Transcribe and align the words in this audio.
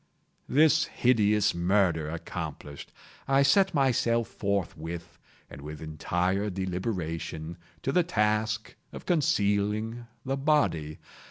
This 0.49 0.85
hideous 0.85 1.53
murder 1.53 2.09
accomplished, 2.09 2.91
I 3.27 3.43
set 3.43 3.75
myself 3.75 4.29
forthwith, 4.29 5.19
and 5.47 5.61
with 5.61 5.79
entire 5.79 6.49
deliberation, 6.49 7.55
to 7.83 7.91
the 7.91 8.01
task 8.01 8.73
of 8.91 9.05
concealing 9.05 10.07
the 10.25 10.37
body. 10.37 10.97